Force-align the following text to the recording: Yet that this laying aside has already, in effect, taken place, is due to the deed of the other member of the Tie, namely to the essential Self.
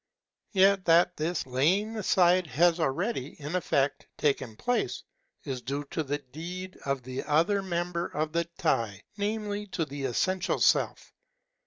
Yet 0.53 0.85
that 0.85 1.15
this 1.15 1.45
laying 1.45 1.95
aside 1.95 2.47
has 2.47 2.79
already, 2.79 3.39
in 3.39 3.55
effect, 3.55 4.07
taken 4.17 4.55
place, 4.55 5.03
is 5.43 5.61
due 5.61 5.83
to 5.91 6.01
the 6.01 6.17
deed 6.17 6.75
of 6.85 7.03
the 7.03 7.21
other 7.25 7.61
member 7.61 8.07
of 8.07 8.31
the 8.33 8.45
Tie, 8.45 9.03
namely 9.17 9.67
to 9.67 9.85
the 9.85 10.05
essential 10.05 10.57
Self. 10.59 11.13